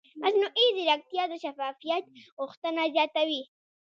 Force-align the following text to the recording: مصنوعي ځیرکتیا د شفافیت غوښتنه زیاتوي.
مصنوعي 0.21 0.67
ځیرکتیا 0.75 1.23
د 1.29 1.33
شفافیت 1.43 2.05
غوښتنه 2.39 2.81
زیاتوي. 2.95 3.41